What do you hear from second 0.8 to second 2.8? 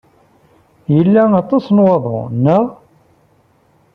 Yella aṭas n waḍu, naɣ?